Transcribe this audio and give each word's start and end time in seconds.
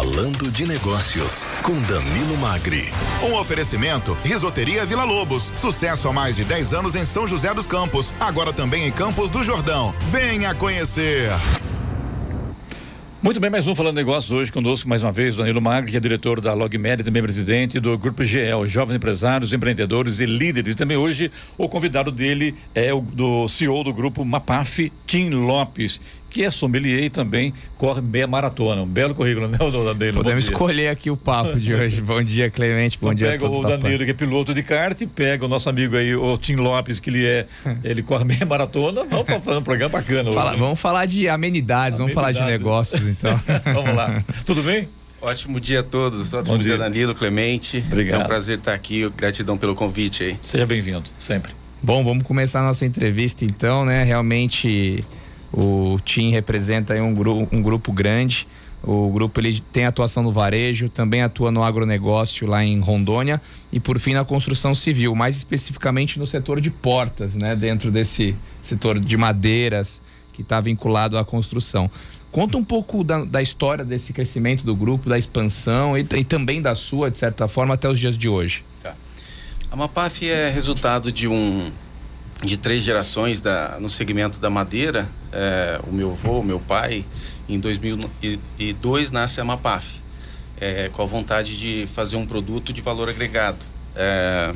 Falando 0.00 0.48
de 0.52 0.64
Negócios, 0.64 1.44
com 1.64 1.72
Danilo 1.82 2.36
Magri. 2.38 2.88
Um 3.20 3.34
oferecimento: 3.34 4.16
Risoteria 4.22 4.86
Vila 4.86 5.02
Lobos. 5.02 5.50
Sucesso 5.56 6.06
há 6.06 6.12
mais 6.12 6.36
de 6.36 6.44
10 6.44 6.72
anos 6.72 6.94
em 6.94 7.04
São 7.04 7.26
José 7.26 7.52
dos 7.52 7.66
Campos. 7.66 8.14
Agora 8.20 8.52
também 8.52 8.86
em 8.86 8.92
Campos 8.92 9.28
do 9.28 9.42
Jordão. 9.42 9.92
Venha 10.12 10.54
conhecer. 10.54 11.32
Muito 13.20 13.40
bem, 13.40 13.50
mais 13.50 13.66
um 13.66 13.74
Falando 13.74 13.96
Negócios 13.96 14.30
hoje 14.30 14.52
conosco 14.52 14.88
mais 14.88 15.02
uma 15.02 15.10
vez, 15.10 15.34
Danilo 15.34 15.60
Magri, 15.60 15.90
que 15.90 15.96
é 15.96 16.00
diretor 16.00 16.40
da 16.40 16.54
LogMed, 16.54 17.02
também 17.02 17.20
presidente 17.20 17.80
do 17.80 17.98
Grupo 17.98 18.22
GL, 18.22 18.64
Jovens 18.64 18.94
Empresários, 18.94 19.52
Empreendedores 19.52 20.20
e 20.20 20.26
Líderes. 20.26 20.76
Também 20.76 20.96
hoje 20.96 21.28
o 21.56 21.68
convidado 21.68 22.12
dele 22.12 22.54
é 22.72 22.94
o 22.94 23.00
do 23.00 23.48
CEO 23.48 23.82
do 23.82 23.92
grupo 23.92 24.24
Mapaf, 24.24 24.92
Tim 25.04 25.30
Lopes, 25.30 26.00
que 26.28 26.44
é 26.44 26.50
sommelier 26.50 27.04
e 27.04 27.10
também 27.10 27.52
corre 27.76 28.00
meia 28.00 28.26
maratona. 28.26 28.82
Um 28.82 28.86
belo 28.86 29.14
currículo, 29.14 29.48
né, 29.48 29.58
o 29.60 29.94
Danilo? 29.94 30.22
Podemos 30.22 30.44
escolher 30.44 30.88
aqui 30.88 31.10
o 31.10 31.16
papo 31.16 31.58
de 31.58 31.74
hoje. 31.74 32.00
Bom 32.00 32.22
dia, 32.22 32.50
Clemente. 32.50 32.98
Bom 33.00 33.12
então 33.12 33.14
dia 33.14 33.30
pega 33.30 33.46
a 33.46 33.50
todos 33.50 33.58
o 33.58 33.78
Danilo, 33.78 34.04
que 34.04 34.10
é 34.10 34.14
piloto 34.14 34.52
de 34.52 34.62
kart, 34.62 35.00
pega 35.14 35.44
o 35.44 35.48
nosso 35.48 35.68
amigo 35.68 35.96
aí, 35.96 36.14
o 36.14 36.36
Tim 36.36 36.56
Lopes, 36.56 37.00
que 37.00 37.10
ele 37.10 37.26
é, 37.26 37.46
ele 37.82 38.02
corre 38.02 38.24
meia 38.24 38.44
maratona. 38.46 39.04
Vamos 39.04 39.26
fazer 39.44 39.58
um 39.58 39.62
programa 39.62 39.90
bacana 39.90 40.32
Fala, 40.32 40.50
hoje. 40.50 40.60
Vamos 40.60 40.80
falar 40.80 41.06
de 41.06 41.28
amenidades, 41.28 41.98
vamos 41.98 42.12
falar 42.12 42.32
de 42.32 42.42
negócios, 42.42 43.06
então. 43.06 43.38
vamos 43.74 43.94
lá. 43.94 44.24
Tudo 44.44 44.62
bem? 44.62 44.88
Ótimo 45.20 45.58
dia 45.58 45.80
a 45.80 45.82
todos. 45.82 46.32
Ótimo 46.32 46.56
Bom 46.56 46.62
dia, 46.62 46.76
dia. 46.76 46.78
Danilo, 46.78 47.14
Clemente. 47.14 47.82
Obrigado. 47.86 48.20
É 48.20 48.24
um 48.24 48.26
prazer 48.26 48.58
estar 48.58 48.72
aqui. 48.72 49.08
Gratidão 49.16 49.58
pelo 49.58 49.74
convite 49.74 50.22
aí. 50.22 50.38
Seja 50.40 50.64
bem-vindo, 50.64 51.10
sempre. 51.18 51.52
Bom, 51.82 52.04
vamos 52.04 52.24
começar 52.24 52.60
a 52.60 52.64
nossa 52.64 52.84
entrevista 52.84 53.44
então, 53.44 53.84
né? 53.84 54.04
Realmente 54.04 55.04
o 55.52 55.98
TIM 56.04 56.30
representa 56.30 56.94
um, 57.02 57.14
gru 57.14 57.48
um 57.50 57.62
grupo 57.62 57.92
grande. 57.92 58.46
O 58.82 59.10
grupo 59.10 59.40
ele 59.40 59.60
tem 59.72 59.86
atuação 59.86 60.22
no 60.22 60.32
varejo, 60.32 60.88
também 60.88 61.22
atua 61.22 61.50
no 61.50 61.64
agronegócio 61.64 62.46
lá 62.46 62.64
em 62.64 62.78
Rondônia 62.80 63.40
e 63.72 63.80
por 63.80 63.98
fim 63.98 64.14
na 64.14 64.24
construção 64.24 64.72
civil, 64.72 65.14
mais 65.16 65.36
especificamente 65.36 66.18
no 66.18 66.26
setor 66.26 66.60
de 66.60 66.70
portas, 66.70 67.34
né? 67.34 67.56
Dentro 67.56 67.90
desse 67.90 68.36
setor 68.62 69.00
de 69.00 69.16
madeiras 69.16 70.00
que 70.32 70.42
está 70.42 70.60
vinculado 70.60 71.18
à 71.18 71.24
construção. 71.24 71.90
Conta 72.30 72.56
um 72.56 72.64
pouco 72.64 73.02
da, 73.02 73.24
da, 73.24 73.42
história 73.42 73.84
desse 73.84 74.12
crescimento 74.12 74.64
do 74.64 74.76
grupo, 74.76 75.08
da 75.08 75.18
expansão 75.18 75.96
e, 75.96 76.06
e, 76.14 76.24
também 76.24 76.62
da 76.62 76.74
sua, 76.74 77.10
de 77.10 77.18
certa 77.18 77.48
forma, 77.48 77.74
até 77.74 77.88
os 77.88 77.98
dias 77.98 78.16
de 78.16 78.28
hoje. 78.28 78.62
Tá. 78.82 78.94
A 79.70 79.74
Mapaf 79.74 80.28
é 80.28 80.50
resultado 80.50 81.10
de 81.10 81.26
um 81.26 81.72
de 82.42 82.56
três 82.56 82.84
gerações 82.84 83.40
da, 83.40 83.78
no 83.80 83.90
segmento 83.90 84.38
da 84.38 84.48
madeira. 84.48 85.08
É, 85.32 85.80
o 85.86 85.92
meu 85.92 86.12
avô, 86.12 86.42
meu 86.42 86.60
pai, 86.60 87.04
em 87.48 87.58
2002 87.58 89.10
nasce 89.10 89.40
a 89.40 89.44
Mapaf, 89.44 90.00
é, 90.60 90.88
com 90.88 91.02
a 91.02 91.06
vontade 91.06 91.58
de 91.58 91.86
fazer 91.88 92.16
um 92.16 92.26
produto 92.26 92.72
de 92.72 92.80
valor 92.80 93.08
agregado. 93.08 93.58
É, 93.94 94.52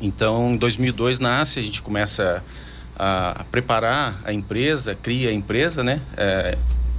então, 0.00 0.52
em 0.52 0.56
2002 0.56 1.18
nasce, 1.18 1.58
a 1.58 1.62
gente 1.62 1.82
começa 1.82 2.42
a, 2.96 3.40
a 3.40 3.44
preparar 3.44 4.20
a 4.24 4.32
empresa, 4.32 4.94
cria 4.94 5.30
a 5.30 5.32
empresa, 5.32 5.84
né? 5.84 6.00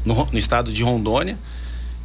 No, 0.05 0.25
no, 0.31 0.37
estado 0.37 0.71
de 0.71 0.81
Rondônia 0.81 1.37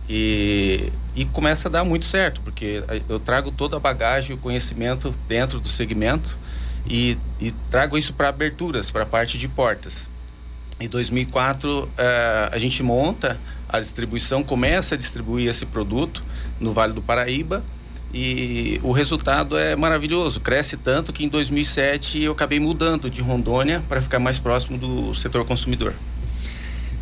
e, 0.09 0.93
e 1.15 1.25
começa 1.25 1.69
a 1.69 1.71
dar 1.71 1.85
muito 1.85 2.05
certo, 2.05 2.41
porque 2.41 2.83
eu 3.09 3.21
trago 3.21 3.53
toda 3.53 3.77
a 3.77 3.81
bagagem, 3.81 4.35
o 4.35 4.39
conhecimento 4.39 5.15
dentro 5.29 5.61
do 5.61 5.69
segmento 5.69 6.37
e, 6.87 7.17
e 7.41 7.51
trago 7.71 7.97
isso 7.97 8.13
para 8.13 8.29
aberturas, 8.29 8.91
para 8.91 9.03
a 9.03 9.07
parte 9.07 9.39
de 9.39 9.49
portas. 9.49 10.09
Em 10.79 10.89
2004, 10.89 11.85
uh, 11.85 11.91
a 12.51 12.59
gente 12.59 12.83
monta 12.83 13.41
a 13.69 13.81
distribuição, 13.81 14.43
começa 14.43 14.95
a 14.95 14.99
distribuir 14.99 15.49
esse 15.49 15.65
produto 15.65 16.25
no 16.61 16.73
Vale 16.73 16.93
do 16.93 17.01
Paraíba 17.01 17.65
e 18.13 18.79
o 18.83 18.93
resultado 18.93 19.57
é 19.57 19.75
maravilhoso. 19.75 20.41
Cresce 20.41 20.77
tanto 20.77 21.13
que 21.13 21.25
em 21.25 21.29
2007 21.29 22.21
eu 22.21 22.33
acabei 22.33 22.61
mudando 22.61 23.09
de 23.11 23.21
Rondônia 23.21 23.83
para 23.89 24.01
ficar 24.01 24.19
mais 24.19 24.39
próximo 24.39 24.79
do 24.79 25.15
setor 25.15 25.45
consumidor. 25.45 25.95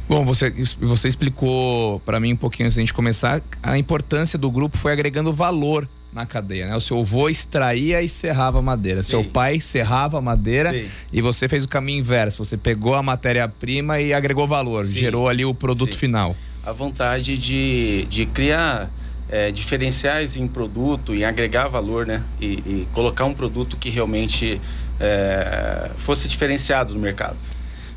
Bom, 0.08 0.24
você, 0.24 0.50
você 0.80 1.08
explicou 1.08 2.00
para 2.00 2.20
mim 2.20 2.34
um 2.34 2.36
pouquinho 2.36 2.66
antes 2.66 2.74
de 2.74 2.80
a 2.80 2.82
gente 2.82 2.94
começar, 2.94 3.42
a 3.62 3.78
importância 3.78 4.38
do 4.38 4.50
grupo 4.50 4.76
foi 4.76 4.92
agregando 4.92 5.32
valor 5.32 5.88
na 6.12 6.26
cadeia, 6.26 6.66
né? 6.66 6.76
O 6.76 6.80
seu 6.80 7.00
avô 7.00 7.28
extraía 7.28 8.02
e 8.02 8.08
serrava 8.08 8.60
madeira, 8.60 9.02
Sim. 9.02 9.08
seu 9.08 9.24
pai 9.24 9.60
serrava 9.60 10.20
madeira 10.20 10.70
Sim. 10.70 10.86
e 11.12 11.22
você 11.22 11.48
fez 11.48 11.64
o 11.64 11.68
caminho 11.68 12.00
inverso, 12.00 12.44
você 12.44 12.56
pegou 12.56 12.94
a 12.94 13.02
matéria-prima 13.02 13.98
e 14.00 14.12
agregou 14.12 14.46
valor, 14.46 14.84
Sim. 14.84 15.00
gerou 15.00 15.28
ali 15.28 15.44
o 15.44 15.54
produto 15.54 15.96
final. 15.96 16.36
A 16.64 16.72
vontade 16.72 17.38
de, 17.38 18.06
de 18.10 18.26
criar 18.26 18.90
é, 19.28 19.50
diferenciais 19.50 20.36
em 20.36 20.46
produto 20.46 21.14
e 21.14 21.24
agregar 21.24 21.66
valor, 21.68 22.06
né? 22.06 22.22
E, 22.38 22.46
e 22.46 22.88
colocar 22.92 23.24
um 23.24 23.32
produto 23.32 23.78
que 23.78 23.88
realmente 23.88 24.60
é, 25.00 25.90
fosse 25.96 26.28
diferenciado 26.28 26.92
no 26.92 27.00
mercado. 27.00 27.36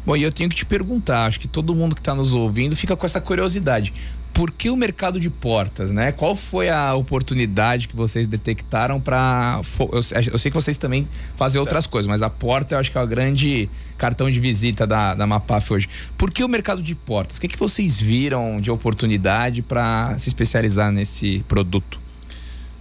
Bom, 0.05 0.15
e 0.15 0.23
eu 0.23 0.31
tenho 0.31 0.49
que 0.49 0.55
te 0.55 0.65
perguntar, 0.65 1.25
acho 1.25 1.39
que 1.39 1.47
todo 1.47 1.75
mundo 1.75 1.95
que 1.95 2.01
está 2.01 2.15
nos 2.15 2.31
ouvindo 2.31 2.75
fica 2.75 2.95
com 2.95 3.05
essa 3.05 3.19
curiosidade. 3.19 3.91
Por 4.35 4.51
que 4.51 4.69
o 4.69 4.75
mercado 4.75 5.18
de 5.18 5.29
portas, 5.29 5.91
né? 5.91 6.12
Qual 6.12 6.35
foi 6.35 6.69
a 6.69 6.94
oportunidade 6.94 7.88
que 7.88 7.96
vocês 7.96 8.28
detectaram 8.28 9.00
para 9.00 9.62
eu, 9.79 10.01
eu, 10.34 10.38
sei 10.38 10.51
que 10.51 10.53
vocês 10.53 10.75
também 10.75 11.07
fazem 11.38 11.57
outras 11.57 11.88
coisas, 11.88 12.06
mas 12.06 12.22
a 12.22 12.29
porta 12.29 12.75
eu 12.75 12.79
acho 12.79 12.91
que 12.91 12.97
é 12.97 13.01
o 13.01 13.07
grande 13.07 13.69
cartão 13.97 14.29
de 14.29 14.38
visita 14.38 14.85
da, 14.85 15.16
da 15.16 15.25
Mapaf 15.25 15.72
hoje. 15.72 15.88
Por 16.18 16.31
que 16.31 16.44
o 16.44 16.50
mercado 16.50 16.84
de 16.84 16.94
portas? 16.94 17.38
O 17.38 17.41
que, 17.41 17.47
que 17.47 17.57
vocês 17.57 17.97
viram 17.97 18.59
de 18.59 18.69
oportunidade 18.69 19.62
para 19.62 20.19
se 20.19 20.28
especializar 20.28 20.91
nesse 20.91 21.40
produto? 21.47 21.97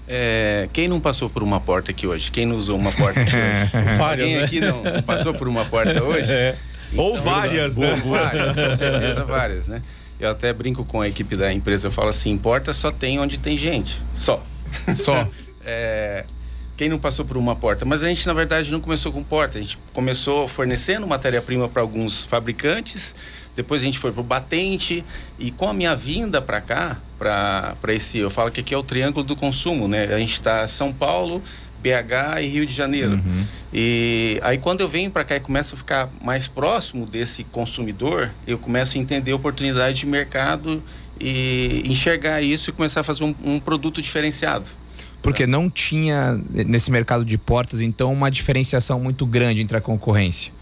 É, 0.08 0.68
quem 0.72 0.88
não 0.88 0.98
passou 0.98 1.30
por 1.30 1.44
uma 1.44 1.60
porta 1.60 1.92
aqui 1.92 2.04
hoje? 2.04 2.32
Quem 2.32 2.46
não 2.46 2.56
usou 2.56 2.76
uma 2.76 2.90
porta 2.90 3.20
aqui 3.20 3.36
hoje? 3.36 3.86
Várias, 3.96 4.26
quem 4.26 4.36
né? 4.38 4.42
aqui 4.42 4.60
não 4.60 5.02
passou 5.02 5.32
por 5.32 5.46
uma 5.46 5.64
porta 5.66 6.02
hoje? 6.02 6.32
É. 6.32 6.56
Então, 6.92 7.04
Ou 7.04 7.18
várias, 7.18 7.76
né? 7.76 7.94
Várias, 8.04 8.54
com 8.56 8.74
certeza 8.74 9.24
várias, 9.24 9.68
né? 9.68 9.82
Eu 10.18 10.30
até 10.30 10.52
brinco 10.52 10.84
com 10.84 11.00
a 11.00 11.08
equipe 11.08 11.36
da 11.36 11.52
empresa, 11.52 11.88
eu 11.88 11.92
falo 11.92 12.08
assim, 12.08 12.36
porta 12.38 12.72
só 12.72 12.90
tem 12.90 13.18
onde 13.18 13.38
tem 13.38 13.56
gente, 13.56 14.02
só. 14.14 14.42
Só. 14.96 15.28
é, 15.64 16.24
quem 16.76 16.88
não 16.88 16.98
passou 16.98 17.24
por 17.24 17.36
uma 17.36 17.54
porta? 17.54 17.84
Mas 17.84 18.02
a 18.02 18.08
gente, 18.08 18.26
na 18.26 18.32
verdade, 18.32 18.72
não 18.72 18.80
começou 18.80 19.12
com 19.12 19.22
porta, 19.22 19.58
a 19.58 19.60
gente 19.60 19.78
começou 19.92 20.48
fornecendo 20.48 21.06
matéria-prima 21.06 21.68
para 21.68 21.80
alguns 21.80 22.24
fabricantes, 22.24 23.14
depois 23.54 23.82
a 23.82 23.84
gente 23.84 23.98
foi 23.98 24.10
para 24.10 24.20
o 24.20 24.24
batente, 24.24 25.04
e 25.38 25.52
com 25.52 25.68
a 25.68 25.72
minha 25.72 25.94
vinda 25.94 26.42
para 26.42 26.60
cá, 26.60 26.98
para 27.16 27.94
esse, 27.94 28.18
eu 28.18 28.28
falo 28.28 28.50
que 28.50 28.60
aqui 28.60 28.74
é 28.74 28.76
o 28.76 28.82
triângulo 28.82 29.24
do 29.24 29.36
consumo, 29.36 29.86
né? 29.86 30.12
A 30.12 30.18
gente 30.18 30.32
está 30.32 30.66
São 30.66 30.92
Paulo, 30.92 31.40
BH 31.84 32.40
e 32.42 32.46
Rio 32.46 32.64
de 32.64 32.72
Janeiro. 32.72 33.12
Uhum. 33.12 33.44
E 33.72 34.40
aí 34.42 34.56
quando 34.56 34.80
eu 34.80 34.88
venho 34.88 35.10
para 35.10 35.22
cá 35.22 35.36
e 35.36 35.40
começo 35.40 35.74
a 35.74 35.78
ficar 35.78 36.08
mais 36.22 36.48
próximo 36.48 37.04
desse 37.04 37.44
consumidor, 37.44 38.30
eu 38.46 38.58
começo 38.58 38.96
a 38.96 39.00
entender 39.00 39.34
oportunidade 39.34 39.98
de 39.98 40.06
mercado 40.06 40.82
e 41.20 41.82
enxergar 41.84 42.40
isso 42.40 42.70
e 42.70 42.72
começar 42.72 43.00
a 43.00 43.04
fazer 43.04 43.24
um, 43.24 43.34
um 43.44 43.60
produto 43.60 44.00
diferenciado. 44.00 44.66
Porque 45.20 45.46
não 45.46 45.70
tinha 45.70 46.40
nesse 46.50 46.90
mercado 46.90 47.24
de 47.24 47.38
portas, 47.38 47.80
então, 47.80 48.12
uma 48.12 48.30
diferenciação 48.30 49.00
muito 49.00 49.24
grande 49.24 49.60
entre 49.60 49.76
a 49.76 49.80
concorrência. 49.80 50.52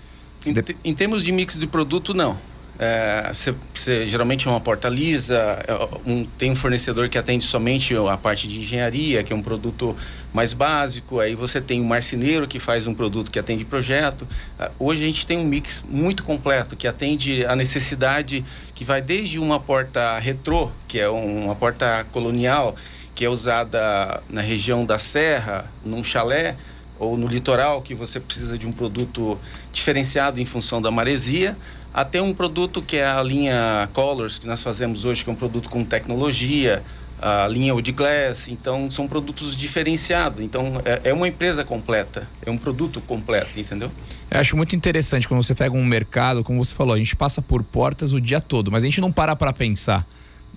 Em, 0.46 0.54
em 0.84 0.94
termos 0.94 1.22
de 1.22 1.32
mix 1.32 1.58
de 1.58 1.66
produto, 1.66 2.14
não. 2.14 2.38
É, 2.84 3.30
cê, 3.32 3.54
cê, 3.74 4.08
geralmente 4.08 4.48
é 4.48 4.50
uma 4.50 4.60
porta 4.60 4.88
lisa, 4.88 5.36
é, 5.68 5.88
um, 6.04 6.24
tem 6.24 6.50
um 6.50 6.56
fornecedor 6.56 7.08
que 7.08 7.16
atende 7.16 7.44
somente 7.44 7.94
a 7.94 8.16
parte 8.16 8.48
de 8.48 8.58
engenharia, 8.58 9.22
que 9.22 9.32
é 9.32 9.36
um 9.36 9.40
produto 9.40 9.94
mais 10.34 10.52
básico, 10.52 11.20
aí 11.20 11.36
você 11.36 11.60
tem 11.60 11.80
um 11.80 11.84
marceneiro 11.84 12.44
que 12.48 12.58
faz 12.58 12.84
um 12.88 12.92
produto 12.92 13.30
que 13.30 13.38
atende 13.38 13.64
projeto. 13.64 14.22
Uh, 14.58 14.68
hoje 14.80 15.04
a 15.04 15.06
gente 15.06 15.24
tem 15.24 15.38
um 15.38 15.44
mix 15.44 15.84
muito 15.88 16.24
completo, 16.24 16.74
que 16.74 16.88
atende 16.88 17.46
a 17.46 17.54
necessidade 17.54 18.44
que 18.74 18.84
vai 18.84 19.00
desde 19.00 19.38
uma 19.38 19.60
porta 19.60 20.18
retrô, 20.18 20.68
que 20.88 20.98
é 20.98 21.08
um, 21.08 21.44
uma 21.44 21.54
porta 21.54 22.04
colonial, 22.10 22.74
que 23.14 23.24
é 23.24 23.28
usada 23.28 24.24
na 24.28 24.40
região 24.40 24.84
da 24.84 24.98
Serra, 24.98 25.70
num 25.84 26.02
chalé, 26.02 26.56
ou 27.02 27.16
no 27.16 27.26
litoral, 27.26 27.82
que 27.82 27.94
você 27.94 28.20
precisa 28.20 28.56
de 28.56 28.66
um 28.66 28.72
produto 28.72 29.38
diferenciado 29.72 30.40
em 30.40 30.44
função 30.44 30.80
da 30.80 30.90
maresia, 30.90 31.56
até 31.92 32.22
um 32.22 32.32
produto 32.32 32.80
que 32.80 32.96
é 32.96 33.06
a 33.06 33.22
linha 33.22 33.88
Colors, 33.92 34.38
que 34.38 34.46
nós 34.46 34.62
fazemos 34.62 35.04
hoje, 35.04 35.24
que 35.24 35.28
é 35.28 35.32
um 35.32 35.36
produto 35.36 35.68
com 35.68 35.84
tecnologia, 35.84 36.82
a 37.20 37.46
linha 37.46 37.74
Wood 37.74 37.92
Glass, 37.92 38.48
então 38.48 38.90
são 38.90 39.06
produtos 39.06 39.56
diferenciados. 39.56 40.40
Então 40.40 40.80
é, 40.84 41.10
é, 41.10 41.12
uma 41.12 41.28
empresa 41.28 41.64
completa, 41.64 42.28
é 42.44 42.50
um 42.50 42.56
produto 42.56 43.00
completo, 43.00 43.58
entendeu? 43.58 43.90
Eu 44.30 44.40
acho 44.40 44.56
muito 44.56 44.74
interessante 44.74 45.28
quando 45.28 45.42
você 45.42 45.54
pega 45.54 45.76
um 45.76 45.84
mercado, 45.84 46.42
como 46.42 46.64
você 46.64 46.74
falou, 46.74 46.94
a 46.94 46.98
gente 46.98 47.14
passa 47.16 47.42
por 47.42 47.62
portas 47.62 48.12
o 48.12 48.20
dia 48.20 48.40
todo, 48.40 48.70
mas 48.70 48.84
a 48.84 48.86
gente 48.86 49.00
não 49.00 49.12
para 49.12 49.36
para 49.36 49.52
pensar 49.52 50.06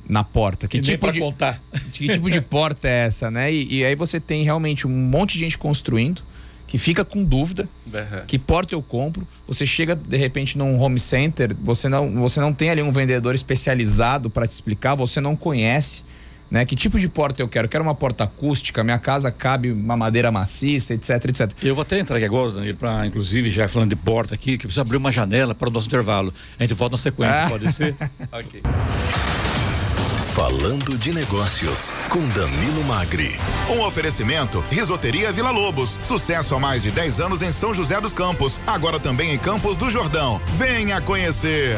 na 0.07 0.23
porta. 0.23 0.67
Que 0.67 0.77
e 0.77 0.81
tipo 0.81 1.11
de 1.11 1.19
contar. 1.19 1.61
Que 1.91 2.07
tipo 2.07 2.29
de 2.29 2.39
porta 2.39 2.87
é 2.87 3.07
essa, 3.07 3.29
né? 3.31 3.51
E, 3.51 3.79
e 3.79 3.85
aí 3.85 3.95
você 3.95 4.19
tem 4.19 4.43
realmente 4.43 4.87
um 4.87 4.91
monte 4.91 5.33
de 5.33 5.39
gente 5.39 5.57
construindo 5.57 6.23
que 6.67 6.77
fica 6.77 7.05
com 7.05 7.23
dúvida, 7.23 7.69
uhum. 7.85 8.25
que 8.27 8.39
porta 8.39 8.73
eu 8.73 8.81
compro. 8.81 9.27
Você 9.47 9.65
chega 9.65 9.95
de 9.95 10.17
repente 10.17 10.57
num 10.57 10.79
home 10.79 10.99
center, 10.99 11.55
você 11.61 11.87
não, 11.87 12.11
você 12.15 12.39
não 12.39 12.53
tem 12.53 12.69
ali 12.69 12.81
um 12.81 12.91
vendedor 12.91 13.35
especializado 13.35 14.29
para 14.29 14.47
te 14.47 14.53
explicar, 14.53 14.95
você 14.95 15.21
não 15.21 15.35
conhece. 15.35 16.03
né? 16.49 16.65
Que 16.65 16.75
tipo 16.75 16.99
de 16.99 17.07
porta 17.07 17.41
eu 17.41 17.47
quero? 17.47 17.65
Eu 17.65 17.69
quero 17.69 17.83
uma 17.83 17.95
porta 17.95 18.23
acústica, 18.23 18.83
minha 18.83 18.99
casa 18.99 19.31
cabe 19.31 19.71
uma 19.71 19.95
madeira 19.95 20.31
maciça, 20.31 20.93
etc, 20.93 21.25
etc. 21.25 21.51
Eu 21.61 21.75
vou 21.75 21.83
até 21.83 21.99
entrar 21.99 22.17
aqui 22.17 22.25
agora, 22.25 22.51
Danilo, 22.51 22.77
para 22.77 23.05
inclusive 23.05 23.49
já 23.51 23.67
falando 23.67 23.89
de 23.89 23.95
porta 23.95 24.33
aqui, 24.33 24.57
que 24.57 24.65
precisa 24.65 24.81
abrir 24.81 24.97
uma 24.97 25.11
janela 25.11 25.53
para 25.53 25.69
o 25.69 25.71
nosso 25.71 25.87
intervalo. 25.87 26.33
A 26.59 26.63
gente 26.63 26.73
volta 26.73 26.93
na 26.93 26.97
sequência, 26.97 27.45
ah. 27.45 27.49
pode 27.49 27.71
ser? 27.71 27.95
ok. 28.31 28.61
Falando 30.35 30.97
de 30.97 31.13
Negócios, 31.13 31.93
com 32.09 32.19
Danilo 32.27 32.83
Magri. 32.83 33.37
Um 33.73 33.81
oferecimento: 33.83 34.61
Risoteria 34.69 35.31
Vila 35.31 35.49
Lobos. 35.49 35.97
Sucesso 36.01 36.53
há 36.53 36.59
mais 36.59 36.83
de 36.83 36.91
10 36.91 37.21
anos 37.21 37.41
em 37.41 37.53
São 37.53 37.73
José 37.73 38.01
dos 38.01 38.13
Campos. 38.13 38.59
Agora 38.67 38.99
também 38.99 39.33
em 39.33 39.37
Campos 39.37 39.77
do 39.77 39.89
Jordão. 39.89 40.41
Venha 40.57 40.99
conhecer. 40.99 41.77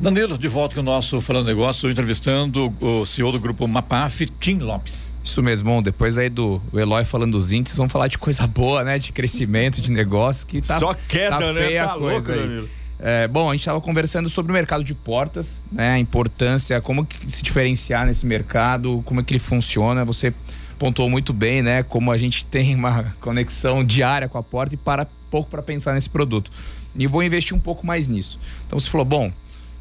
Danilo, 0.00 0.38
de 0.38 0.48
volta 0.48 0.74
com 0.74 0.80
o 0.80 0.84
nosso 0.84 1.20
Falando 1.20 1.48
Negócio, 1.48 1.90
entrevistando 1.90 2.74
o 2.80 3.04
CEO 3.04 3.30
do 3.30 3.38
grupo 3.38 3.68
Mapaf, 3.68 4.24
Tim 4.40 4.60
Lopes. 4.60 5.12
Isso 5.22 5.42
mesmo, 5.42 5.68
bom, 5.68 5.82
depois 5.82 6.16
aí 6.16 6.30
do 6.30 6.62
Eloy 6.72 7.04
falando 7.04 7.32
dos 7.32 7.52
índices, 7.52 7.76
vamos 7.76 7.92
falar 7.92 8.08
de 8.08 8.16
coisa 8.16 8.46
boa, 8.46 8.82
né? 8.84 8.98
De 8.98 9.12
crescimento, 9.12 9.82
de 9.82 9.90
negócio, 9.90 10.46
que 10.46 10.62
tá. 10.62 10.78
Só 10.80 10.94
queda, 10.94 11.38
tá 11.38 11.52
né? 11.52 11.76
Tá 11.76 11.94
louco, 11.94 12.32
aí. 12.32 12.38
Danilo. 12.38 12.81
É, 13.04 13.26
bom, 13.26 13.50
a 13.50 13.52
gente 13.52 13.62
estava 13.62 13.80
conversando 13.80 14.28
sobre 14.28 14.52
o 14.52 14.54
mercado 14.54 14.84
de 14.84 14.94
portas, 14.94 15.60
né? 15.72 15.94
A 15.94 15.98
importância, 15.98 16.80
como 16.80 17.04
se 17.26 17.42
diferenciar 17.42 18.06
nesse 18.06 18.24
mercado, 18.24 19.02
como 19.04 19.20
é 19.20 19.24
que 19.24 19.32
ele 19.32 19.40
funciona. 19.40 20.04
Você 20.04 20.32
pontuou 20.78 21.10
muito 21.10 21.32
bem, 21.32 21.62
né? 21.62 21.82
Como 21.82 22.12
a 22.12 22.16
gente 22.16 22.46
tem 22.46 22.76
uma 22.76 23.12
conexão 23.20 23.84
diária 23.84 24.28
com 24.28 24.38
a 24.38 24.42
porta 24.42 24.76
e 24.76 24.78
para 24.78 25.04
pouco 25.28 25.50
para 25.50 25.60
pensar 25.62 25.94
nesse 25.94 26.08
produto. 26.08 26.52
E 26.94 27.08
vou 27.08 27.24
investir 27.24 27.56
um 27.56 27.60
pouco 27.60 27.84
mais 27.84 28.06
nisso. 28.06 28.38
Então 28.66 28.78
você 28.78 28.88
falou, 28.88 29.04
bom, 29.04 29.32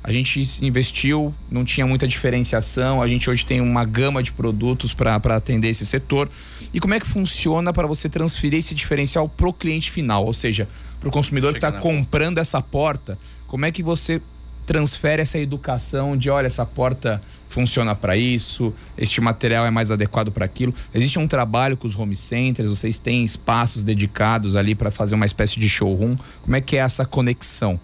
a 0.04 0.12
gente 0.12 0.42
investiu, 0.66 1.32
não 1.50 1.64
tinha 1.64 1.86
muita 1.86 2.08
diferenciação. 2.08 3.04
A 3.04 3.08
gente 3.08 3.30
hoje 3.30 3.46
tem 3.46 3.62
uma 3.62 3.86
gama 3.86 4.24
de 4.24 4.32
produtos 4.32 4.96
para 4.96 5.16
atender 5.16 5.70
esse 5.70 5.86
setor. 5.86 6.28
E 6.74 6.80
como 6.80 6.96
é 6.96 7.00
que 7.00 7.06
funciona 7.06 7.72
para 7.72 7.86
você 7.86 8.10
transferir 8.10 8.58
esse 8.58 8.74
diferencial 8.74 9.30
para 9.30 9.48
o 9.48 9.54
cliente 9.54 9.92
final? 9.92 10.26
Ou 10.26 10.34
seja, 10.34 10.68
para 11.02 11.10
o 11.10 11.12
consumidor 11.12 11.52
Chega 11.52 11.60
que 11.60 11.76
está 11.76 11.82
comprando 11.82 12.36
porta. 12.36 12.42
essa 12.42 12.62
porta, 12.62 13.20
como 13.48 13.66
é 13.66 13.72
que 13.72 13.84
você 13.84 14.22
transfere 14.66 15.22
essa 15.22 15.38
educação 15.38 16.16
de 16.16 16.30
olha, 16.30 16.48
essa 16.48 16.66
porta 16.66 17.20
funciona 17.50 17.94
para 17.94 18.16
isso, 18.16 18.74
este 18.98 19.20
material 19.20 19.66
é 19.66 19.72
mais 19.72 19.92
adequado 19.92 20.32
para 20.32 20.46
aquilo. 20.46 20.74
Existe 20.94 21.20
um 21.20 21.28
trabalho 21.28 21.76
com 21.76 21.86
os 21.86 21.98
home 21.98 22.16
centers, 22.16 22.70
vocês 22.70 22.98
têm 22.98 23.26
espaços 23.26 23.84
dedicados 23.84 24.56
ali 24.56 24.74
para 24.74 24.90
fazer 24.90 25.16
uma 25.16 25.26
espécie 25.26 25.60
de 25.60 25.68
showroom. 25.68 26.16
Como 26.42 26.56
é 26.56 26.62
que 26.62 26.78
é 26.78 26.80
essa 26.80 27.06
conexão? 27.06 27.78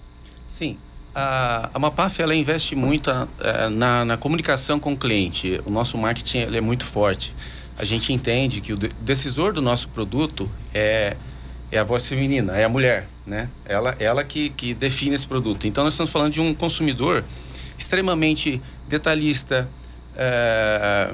Sim, 0.48 0.78
a, 1.14 1.70
a 1.74 1.80
Mapaf 1.80 2.22
ela 2.22 2.36
investe 2.36 2.76
muito 2.76 3.10
a, 3.10 3.28
a, 3.40 3.70
na, 3.70 4.06
na, 4.06 4.18
comunicação 4.18 4.80
com 4.80 4.94
o 4.94 4.98
cliente. 4.98 5.60
O 5.66 5.72
nosso 5.72 5.98
marketing 5.98 6.56
é 6.56 6.62
muito 6.62 6.86
forte. 6.86 7.36
A 7.78 7.84
gente 7.84 8.14
entende 8.14 8.62
que 8.62 8.72
o 8.72 8.78
decisor 9.02 9.52
do 9.52 9.62
nosso 9.62 9.90
produto 9.90 10.50
é, 10.74 11.18
é 11.72 11.78
a 11.78 11.84
voz 11.84 12.08
feminina, 12.08 12.58
é 12.58 12.64
a 12.64 12.70
mulher, 12.70 13.08
né? 13.26 13.50
Ela, 13.66 13.96
ela 14.00 14.24
que, 14.24 14.50
que 14.50 14.74
define 14.74 15.16
esse 15.16 15.28
produto. 15.28 15.68
Então 15.68 15.84
nós 15.84 15.94
estamos 15.94 16.12
falando 16.12 16.34
de 16.34 16.42
um 16.42 16.54
consumidor 16.54 17.24
extremamente 17.78 18.62
detalhista, 18.88 19.70
é, 20.16 21.14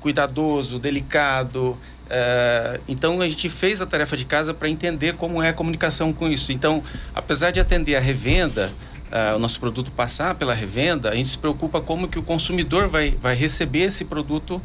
cuidadoso, 0.00 0.78
delicado. 0.78 1.76
É, 2.08 2.80
então 2.88 3.20
a 3.20 3.28
gente 3.28 3.48
fez 3.48 3.80
a 3.80 3.86
tarefa 3.86 4.16
de 4.16 4.24
casa 4.24 4.54
para 4.54 4.68
entender 4.68 5.14
como 5.14 5.42
é 5.42 5.48
a 5.48 5.52
comunicação 5.52 6.12
com 6.12 6.28
isso. 6.28 6.52
Então, 6.52 6.82
apesar 7.14 7.50
de 7.50 7.60
atender 7.60 7.96
a 7.96 8.00
revenda, 8.00 8.72
uh, 9.10 9.36
o 9.36 9.38
nosso 9.38 9.58
produto 9.60 9.90
passar 9.90 10.34
pela 10.34 10.54
revenda, 10.54 11.10
a 11.10 11.14
gente 11.14 11.28
se 11.28 11.38
preocupa 11.38 11.80
como 11.80 12.08
que 12.08 12.18
o 12.18 12.22
consumidor 12.22 12.88
vai, 12.88 13.10
vai 13.20 13.34
receber 13.34 13.82
esse 13.82 14.04
produto 14.04 14.62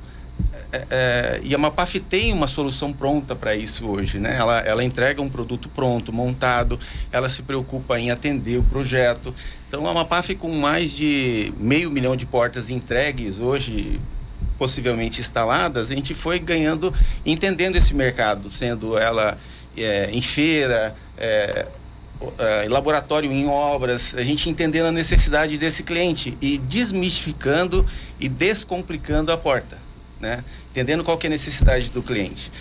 é, 0.76 0.88
é, 0.90 1.40
e 1.44 1.56
a 1.56 1.58
Mapaf 1.58 2.00
tem 2.00 2.34
uma 2.34 2.48
solução 2.48 2.92
pronta 2.92 3.36
para 3.36 3.56
isso 3.56 3.88
hoje, 3.88 4.20
né? 4.20 4.36
Ela, 4.38 4.60
ela 4.60 4.84
entrega 4.84 5.22
um 5.22 5.30
produto 5.30 5.70
pronto, 5.70 6.12
montado, 6.12 6.80
ela 7.12 7.30
se 7.30 7.42
preocupa 7.42 8.00
em 8.00 8.12
atender 8.12 8.58
o 8.58 8.64
projeto. 8.64 9.34
Então, 9.68 9.88
a 9.88 9.94
Mapaf 9.94 10.36
com 10.36 10.52
mais 10.52 10.92
de 10.92 11.54
meio 11.58 11.90
milhão 11.90 12.16
de 12.16 12.26
portas 12.26 12.70
entregues 12.70 13.40
hoje, 13.40 14.00
possivelmente 14.58 15.22
instaladas, 15.22 15.92
a 15.92 15.96
gente 15.96 16.14
foi 16.14 16.40
ganhando, 16.40 16.94
entendendo 17.26 17.76
esse 17.76 17.94
mercado, 17.94 18.50
sendo 18.50 18.98
ela 18.98 19.38
é, 19.78 20.10
em 20.12 20.22
feira, 20.22 20.96
é, 21.18 21.68
uh, 22.22 22.70
laboratório 22.70 23.32
em 23.32 23.48
obras, 23.48 24.14
a 24.16 24.24
gente 24.24 24.50
entendendo 24.50 24.88
a 24.88 24.92
necessidade 24.92 25.58
desse 25.58 25.84
cliente 25.84 26.38
e 26.42 26.58
desmistificando 26.58 27.86
e 28.20 28.30
descomplicando 28.30 29.32
a 29.32 29.38
porta, 29.38 29.78
né? 30.20 30.44
Entendendo 30.72 31.04
qual 31.04 31.18
que 31.18 31.28
é 31.28 31.30
a 31.30 31.32
necessidade 31.32 31.90
do 31.90 32.02
cliente, 32.02 32.52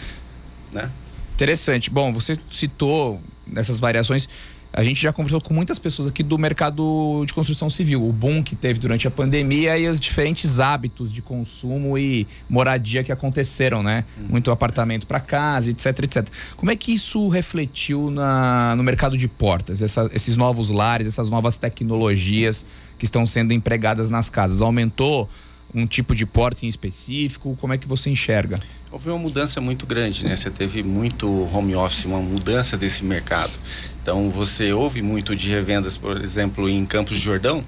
né? 0.72 0.90
Interessante. 1.34 1.90
Bom, 1.90 2.12
você 2.12 2.38
citou 2.50 3.20
nessas 3.46 3.78
variações 3.78 4.28
a 4.76 4.82
gente 4.82 5.00
já 5.00 5.12
conversou 5.12 5.40
com 5.40 5.54
muitas 5.54 5.78
pessoas 5.78 6.08
aqui 6.08 6.20
do 6.20 6.36
mercado 6.36 7.22
de 7.24 7.32
construção 7.32 7.70
civil, 7.70 8.04
o 8.04 8.12
boom 8.12 8.42
que 8.42 8.56
teve 8.56 8.80
durante 8.80 9.06
a 9.06 9.10
pandemia 9.10 9.78
e 9.78 9.86
os 9.86 10.00
diferentes 10.00 10.58
hábitos 10.58 11.12
de 11.12 11.22
consumo 11.22 11.96
e 11.96 12.26
moradia 12.48 13.04
que 13.04 13.12
aconteceram, 13.12 13.84
né? 13.84 14.04
Uhum. 14.18 14.26
Muito 14.30 14.50
apartamento 14.50 15.06
para 15.06 15.20
casa, 15.20 15.70
etc, 15.70 15.86
etc. 16.02 16.28
Como 16.56 16.72
é 16.72 16.76
que 16.76 16.92
isso 16.92 17.28
refletiu 17.28 18.10
na, 18.10 18.74
no 18.74 18.82
mercado 18.82 19.16
de 19.16 19.28
portas, 19.28 19.80
essa, 19.80 20.10
esses 20.12 20.36
novos 20.36 20.70
lares, 20.70 21.06
essas 21.06 21.30
novas 21.30 21.56
tecnologias 21.56 22.66
que 22.98 23.04
estão 23.04 23.24
sendo 23.24 23.52
empregadas 23.52 24.10
nas 24.10 24.28
casas? 24.28 24.60
Aumentou 24.60 25.30
um 25.75 25.87
tipo 25.87 26.15
de 26.15 26.25
porta 26.25 26.65
em 26.65 26.69
específico? 26.69 27.56
Como 27.61 27.73
é 27.73 27.79
que 27.79 27.88
você 27.88 28.09
enxerga? 28.09 28.59
Houve 28.93 29.09
uma 29.11 29.19
mudança 29.19 29.61
muito 29.61 29.85
grande, 29.85 30.25
né? 30.25 30.37
Você 30.37 30.50
teve 30.50 30.82
muito 30.82 31.29
home 31.53 31.75
office, 31.75 32.05
uma 32.05 32.21
mudança 32.21 32.76
desse 32.76 33.05
mercado. 33.05 33.53
Então, 34.00 34.31
você 34.31 34.73
ouve 34.73 35.03
muito 35.03 35.35
de 35.35 35.50
revendas, 35.50 35.99
por 35.99 36.23
exemplo, 36.23 36.69
em 36.69 36.87
Campos 36.87 37.17
de 37.17 37.23
Jordão. 37.23 37.65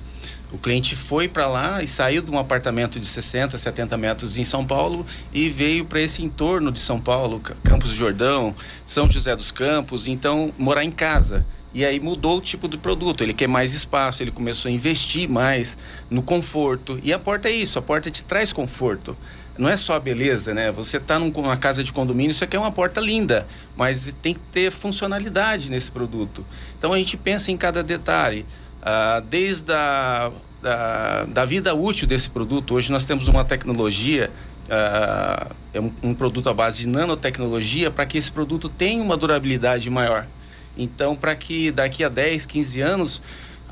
O 0.52 0.58
cliente 0.58 0.94
foi 0.94 1.26
para 1.26 1.48
lá 1.48 1.82
e 1.82 1.88
saiu 1.88 2.22
de 2.22 2.30
um 2.30 2.38
apartamento 2.38 3.00
de 3.00 3.06
60, 3.06 3.58
70 3.58 3.96
metros 3.98 4.38
em 4.38 4.44
São 4.44 4.64
Paulo 4.64 5.04
e 5.32 5.48
veio 5.48 5.84
para 5.84 6.00
esse 6.00 6.22
entorno 6.22 6.70
de 6.70 6.78
São 6.78 7.00
Paulo, 7.00 7.40
Campos 7.64 7.90
do 7.90 7.96
Jordão, 7.96 8.54
São 8.84 9.10
José 9.10 9.34
dos 9.34 9.50
Campos, 9.50 10.06
então 10.06 10.54
morar 10.56 10.84
em 10.84 10.92
casa. 10.92 11.44
E 11.76 11.84
aí 11.84 12.00
mudou 12.00 12.38
o 12.38 12.40
tipo 12.40 12.66
de 12.68 12.78
produto, 12.78 13.22
ele 13.22 13.34
quer 13.34 13.46
mais 13.46 13.74
espaço, 13.74 14.22
ele 14.22 14.30
começou 14.30 14.70
a 14.70 14.72
investir 14.72 15.28
mais 15.28 15.76
no 16.08 16.22
conforto. 16.22 16.98
E 17.02 17.12
a 17.12 17.18
porta 17.18 17.50
é 17.50 17.52
isso, 17.52 17.78
a 17.78 17.82
porta 17.82 18.10
te 18.10 18.24
traz 18.24 18.50
conforto. 18.50 19.14
Não 19.58 19.68
é 19.68 19.76
só 19.76 19.94
a 19.94 20.00
beleza, 20.00 20.54
né? 20.54 20.72
Você 20.72 20.96
está 20.96 21.18
numa 21.18 21.54
casa 21.58 21.84
de 21.84 21.92
condomínio, 21.92 22.30
isso 22.30 22.42
aqui 22.42 22.56
é 22.56 22.58
uma 22.58 22.72
porta 22.72 22.98
linda, 22.98 23.46
mas 23.76 24.10
tem 24.22 24.32
que 24.32 24.40
ter 24.50 24.72
funcionalidade 24.72 25.70
nesse 25.70 25.92
produto. 25.92 26.46
Então 26.78 26.94
a 26.94 26.96
gente 26.96 27.14
pensa 27.14 27.52
em 27.52 27.58
cada 27.58 27.82
detalhe. 27.82 28.46
Uh, 28.80 29.20
desde 29.28 29.70
a 29.70 30.32
da, 30.62 31.24
da, 31.26 31.44
vida 31.44 31.74
útil 31.74 32.08
desse 32.08 32.30
produto, 32.30 32.74
hoje 32.74 32.90
nós 32.90 33.04
temos 33.04 33.28
uma 33.28 33.44
tecnologia 33.44 34.30
Uh, 34.66 35.54
é 35.72 35.80
um, 35.80 35.92
um, 36.02 36.12
produto 36.12 36.48
à 36.48 36.52
base 36.52 36.78
de 36.78 36.88
nanotecnologia 36.88 37.88
para 37.88 38.04
que 38.04 38.18
esse 38.18 38.32
produto 38.32 38.68
tenha 38.68 39.00
uma 39.00 39.16
durabilidade 39.16 39.88
maior. 39.88 40.26
Então, 40.76 41.16
para 41.16 41.34
que 41.34 41.70
daqui 41.70 42.04
a 42.04 42.08
10, 42.08 42.46
15 42.46 42.80
anos, 42.80 43.22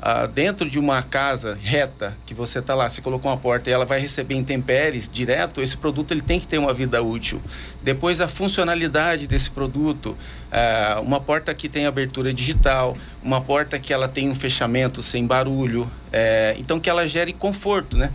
ah, 0.01 0.27
dentro 0.27 0.69
de 0.69 0.77
uma 0.77 1.01
casa 1.01 1.57
reta, 1.59 2.15
que 2.25 2.33
você 2.33 2.59
está 2.59 2.75
lá, 2.75 2.87
você 2.87 3.01
colocou 3.01 3.31
uma 3.31 3.37
porta 3.37 3.69
e 3.69 3.73
ela 3.73 3.85
vai 3.85 3.99
receber 3.99 4.35
intempéries 4.35 5.09
direto, 5.09 5.61
esse 5.61 5.75
produto 5.75 6.11
ele 6.11 6.21
tem 6.21 6.39
que 6.39 6.47
ter 6.47 6.57
uma 6.57 6.73
vida 6.73 7.01
útil. 7.01 7.41
Depois, 7.81 8.19
a 8.21 8.27
funcionalidade 8.27 9.25
desse 9.25 9.49
produto, 9.49 10.15
ah, 10.51 10.99
uma 11.01 11.19
porta 11.19 11.53
que 11.55 11.69
tem 11.69 11.85
abertura 11.85 12.33
digital, 12.33 12.97
uma 13.23 13.41
porta 13.41 13.79
que 13.79 13.93
ela 13.93 14.07
tem 14.07 14.29
um 14.29 14.35
fechamento 14.35 15.01
sem 15.01 15.25
barulho, 15.25 15.89
é, 16.11 16.55
então 16.59 16.79
que 16.79 16.89
ela 16.89 17.07
gere 17.07 17.33
conforto, 17.33 17.97
né? 17.97 18.11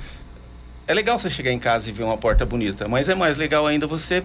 É 0.86 0.94
legal 0.94 1.18
você 1.18 1.30
chegar 1.30 1.52
em 1.52 1.58
casa 1.58 1.88
e 1.88 1.92
ver 1.92 2.02
uma 2.02 2.18
porta 2.18 2.44
bonita, 2.44 2.88
mas 2.88 3.08
é 3.08 3.14
mais 3.14 3.36
legal 3.36 3.66
ainda 3.66 3.86
você 3.86 4.22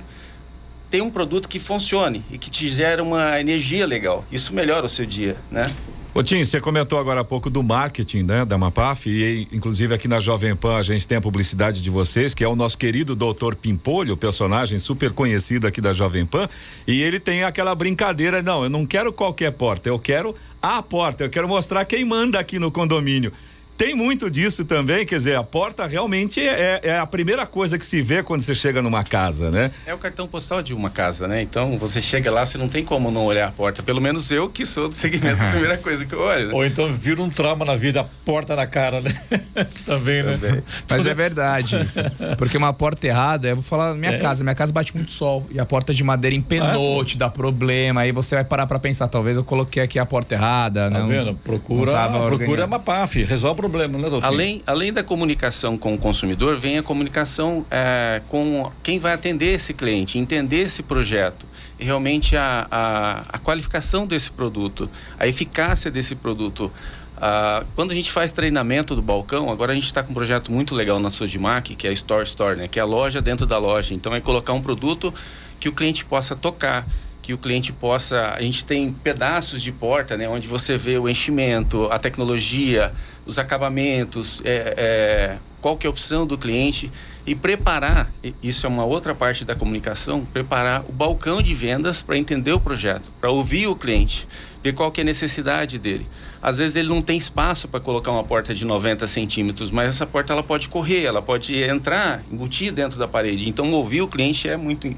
ter 0.89 1.01
um 1.01 1.09
produto 1.09 1.47
que 1.47 1.59
funcione 1.59 2.23
e 2.31 2.37
que 2.37 2.49
te 2.49 2.69
gera 2.69 3.03
uma 3.03 3.39
energia 3.39 3.85
legal. 3.85 4.25
Isso 4.31 4.53
melhora 4.53 4.85
o 4.85 4.89
seu 4.89 5.05
dia, 5.05 5.37
né? 5.51 5.73
Ô 6.17 6.23
Tim, 6.23 6.45
você 6.45 6.61
comentou 6.61 6.97
agora 6.97 7.19
há 7.19 7.23
pouco 7.25 7.49
do 7.49 7.61
marketing, 7.61 8.23
né, 8.23 8.45
da 8.45 8.57
Mapaf, 8.57 9.09
e 9.09 9.49
inclusive 9.51 9.93
aqui 9.93 10.07
na 10.07 10.17
Jovem 10.17 10.55
Pan 10.55 10.77
a 10.77 10.81
gente 10.81 11.05
tem 11.05 11.17
a 11.17 11.21
publicidade 11.21 11.81
de 11.81 11.89
vocês, 11.89 12.33
que 12.33 12.41
é 12.41 12.47
o 12.47 12.55
nosso 12.55 12.77
querido 12.77 13.13
doutor 13.17 13.53
Pimpolho, 13.53 14.15
personagem 14.15 14.79
super 14.79 15.11
conhecido 15.11 15.67
aqui 15.67 15.81
da 15.81 15.91
Jovem 15.91 16.25
Pan, 16.25 16.47
e 16.87 17.01
ele 17.01 17.19
tem 17.19 17.43
aquela 17.43 17.75
brincadeira, 17.75 18.41
não, 18.41 18.63
eu 18.63 18.69
não 18.69 18.85
quero 18.85 19.11
qualquer 19.11 19.51
porta, 19.51 19.89
eu 19.89 19.99
quero 19.99 20.33
a 20.61 20.81
porta, 20.81 21.25
eu 21.25 21.29
quero 21.29 21.49
mostrar 21.49 21.83
quem 21.83 22.05
manda 22.05 22.39
aqui 22.39 22.59
no 22.59 22.71
condomínio. 22.71 23.33
Tem 23.77 23.93
muito 23.93 24.29
disso 24.29 24.63
também, 24.63 25.05
quer 25.05 25.17
dizer, 25.17 25.35
a 25.35 25.43
porta 25.43 25.85
realmente 25.85 26.39
é, 26.41 26.79
é, 26.83 26.97
a 26.97 27.05
primeira 27.05 27.45
coisa 27.45 27.77
que 27.77 27.85
se 27.85 28.01
vê 28.01 28.23
quando 28.23 28.41
você 28.41 28.55
chega 28.55 28.81
numa 28.81 29.03
casa, 29.03 29.51
né? 29.51 29.71
É 29.85 29.93
o 29.93 29.97
cartão 29.97 30.27
postal 30.27 30.61
de 30.61 30.73
uma 30.73 30.89
casa, 30.89 31.27
né? 31.27 31.41
Então 31.41 31.77
você 31.77 32.01
chega 32.01 32.31
lá, 32.31 32.45
você 32.45 32.57
não 32.57 32.69
tem 32.69 32.85
como 32.85 33.11
não 33.11 33.25
olhar 33.25 33.49
a 33.49 33.51
porta. 33.51 33.83
Pelo 33.83 33.99
menos 33.99 34.31
eu 34.31 34.49
que 34.49 34.65
sou 34.65 34.87
do 34.87 34.95
segmento, 34.95 35.41
a 35.41 35.49
primeira 35.49 35.77
coisa 35.77 36.05
que 36.05 36.13
eu 36.13 36.21
olho. 36.21 36.47
Né? 36.47 36.53
Ou 36.53 36.65
então 36.65 36.91
vira 36.93 37.21
um 37.21 37.29
trauma 37.29 37.65
na 37.65 37.75
vida, 37.75 38.01
a 38.01 38.03
porta 38.03 38.55
na 38.55 38.65
cara, 38.65 39.01
né? 39.01 39.11
também, 39.85 40.23
né? 40.23 40.37
Também. 40.37 40.63
Mas 40.89 41.05
é 41.05 41.13
verdade 41.13 41.75
isso. 41.83 41.99
Porque 42.37 42.57
uma 42.57 42.71
porta 42.71 43.05
errada, 43.05 43.49
eu 43.49 43.55
vou 43.55 43.63
falar 43.63 43.93
minha 43.95 44.13
é. 44.13 44.17
casa, 44.17 44.43
minha 44.43 44.55
casa 44.55 44.71
bate 44.71 44.95
muito 44.95 45.11
sol 45.11 45.45
e 45.51 45.59
a 45.59 45.65
porta 45.65 45.93
de 45.93 46.03
madeira 46.03 46.35
empenou, 46.35 47.01
ah, 47.01 47.05
te 47.05 47.17
dá 47.17 47.29
problema, 47.29 48.01
aí 48.01 48.11
você 48.11 48.35
vai 48.35 48.45
parar 48.45 48.67
para 48.67 48.79
pensar, 48.79 49.07
talvez 49.09 49.35
eu 49.35 49.43
coloquei 49.43 49.83
aqui 49.83 49.99
a 49.99 50.05
porta 50.05 50.33
errada, 50.33 50.89
tá 50.89 50.99
não, 50.99 51.07
vendo? 51.07 51.33
Procura, 51.35 52.09
procura 52.27 52.65
uma 52.65 52.79
PAF, 52.79 53.23
resolve 53.23 53.61
o 53.61 53.64
problema, 53.69 53.97
né, 53.97 54.09
doutor? 54.09 54.25
Além, 54.25 54.61
além 54.65 54.93
da 54.93 55.03
comunicação 55.03 55.77
com 55.77 55.93
o 55.93 55.97
consumidor, 55.97 56.57
vem 56.57 56.77
a 56.77 56.83
comunicação 56.83 57.65
é, 57.69 58.21
com 58.29 58.71
quem 58.83 58.99
vai 58.99 59.13
atender 59.13 59.55
esse 59.55 59.73
cliente, 59.73 60.17
entender 60.17 60.61
esse 60.61 60.83
projeto 60.83 61.45
realmente 61.77 62.35
a, 62.37 62.67
a, 62.71 63.25
a 63.29 63.37
qualificação 63.37 64.07
desse 64.07 64.31
produto, 64.31 64.89
a 65.19 65.27
eficácia 65.27 65.91
desse 65.91 66.15
produto. 66.15 66.71
Uh, 67.17 67.65
quando 67.75 67.91
a 67.91 67.95
gente 67.95 68.11
faz 68.11 68.31
treinamento 68.31 68.95
do 68.95 69.01
balcão, 69.01 69.49
agora 69.49 69.71
a 69.71 69.75
gente 69.75 69.85
está 69.85 70.03
com 70.03 70.11
um 70.11 70.13
projeto 70.13 70.51
muito 70.51 70.75
legal 70.75 70.99
na 70.99 71.09
Sodimac, 71.09 71.75
que 71.75 71.87
é 71.87 71.89
a 71.89 71.93
Store 71.93 72.23
Store, 72.23 72.57
né? 72.57 72.67
que 72.67 72.79
é 72.79 72.81
a 72.81 72.85
loja 72.85 73.21
dentro 73.21 73.45
da 73.45 73.57
loja. 73.57 73.93
Então 73.93 74.13
é 74.13 74.19
colocar 74.19 74.53
um 74.53 74.61
produto 74.61 75.13
que 75.59 75.69
o 75.69 75.71
cliente 75.71 76.05
possa 76.05 76.35
tocar, 76.35 76.85
que 77.25 77.33
o 77.33 77.39
cliente 77.39 77.73
possa. 77.73 78.33
A 78.35 78.41
gente 78.41 78.63
tem 78.63 78.93
pedaços 78.93 79.59
de 79.63 79.71
porta, 79.71 80.15
né, 80.15 80.29
onde 80.29 80.47
você 80.47 80.77
vê 80.77 80.99
o 80.99 81.09
enchimento, 81.09 81.87
a 81.91 81.97
tecnologia, 81.97 82.93
os 83.25 83.39
acabamentos, 83.39 84.43
é, 84.45 84.73
é, 84.77 85.37
qual 85.59 85.75
que 85.75 85.87
é 85.87 85.89
a 85.89 85.89
opção 85.89 86.27
do 86.27 86.37
cliente 86.37 86.91
e 87.25 87.33
preparar. 87.33 88.11
Isso 88.43 88.67
é 88.67 88.69
uma 88.69 88.85
outra 88.85 89.15
parte 89.15 89.43
da 89.43 89.55
comunicação. 89.55 90.23
Preparar 90.23 90.85
o 90.87 90.91
balcão 90.91 91.41
de 91.41 91.55
vendas 91.55 92.03
para 92.03 92.15
entender 92.15 92.51
o 92.51 92.59
projeto, 92.59 93.11
para 93.19 93.31
ouvir 93.31 93.65
o 93.65 93.75
cliente, 93.75 94.27
ver 94.61 94.73
qual 94.73 94.91
que 94.91 95.01
é 95.01 95.03
a 95.03 95.05
necessidade 95.05 95.79
dele. 95.79 96.07
Às 96.39 96.59
vezes 96.59 96.75
ele 96.75 96.89
não 96.89 97.01
tem 97.01 97.17
espaço 97.17 97.67
para 97.67 97.79
colocar 97.79 98.11
uma 98.11 98.23
porta 98.23 98.53
de 98.53 98.63
90 98.63 99.07
centímetros, 99.07 99.71
mas 99.71 99.87
essa 99.87 100.05
porta 100.05 100.31
ela 100.31 100.43
pode 100.43 100.69
correr, 100.69 101.05
ela 101.05 101.23
pode 101.23 101.59
entrar, 101.59 102.23
embutir 102.31 102.71
dentro 102.71 102.99
da 102.99 103.07
parede. 103.07 103.49
Então 103.49 103.71
ouvir 103.73 104.03
o 104.03 104.07
cliente 104.07 104.47
é 104.47 104.55
muito 104.55 104.95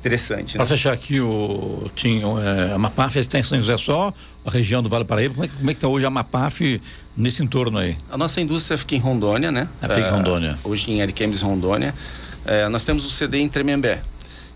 interessante. 0.00 0.52
Para 0.54 0.64
né? 0.64 0.68
fechar 0.68 0.92
aqui, 0.92 1.20
o 1.20 1.90
Tim, 1.94 2.22
é, 2.22 2.72
a 2.72 2.78
Mapaf 2.78 3.18
está 3.18 3.38
em 3.38 3.42
São 3.42 3.58
José 3.58 3.76
só, 3.76 4.12
a 4.44 4.50
região 4.50 4.82
do 4.82 4.88
Vale 4.88 5.04
Paraíba. 5.04 5.34
Como 5.34 5.44
é, 5.44 5.48
como 5.48 5.70
é 5.70 5.74
que 5.74 5.78
está 5.78 5.88
hoje 5.88 6.06
a 6.06 6.10
Mapaf 6.10 6.80
nesse 7.16 7.42
entorno 7.42 7.78
aí? 7.78 7.96
A 8.10 8.16
nossa 8.16 8.40
indústria 8.40 8.76
fica 8.78 8.94
em 8.94 8.98
Rondônia, 8.98 9.52
né? 9.52 9.68
É, 9.80 9.88
fica 9.88 10.08
em 10.08 10.10
Rondônia. 10.10 10.58
Uh, 10.64 10.70
hoje 10.70 10.90
em 10.90 11.02
Ariquemes, 11.02 11.42
Rondônia. 11.42 11.94
É, 12.44 12.68
nós 12.68 12.84
temos 12.84 13.04
o 13.04 13.10
CD 13.10 13.38
em 13.38 13.48
Tremembé. 13.48 14.02